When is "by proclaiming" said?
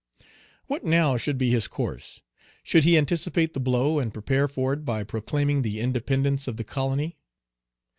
4.83-5.61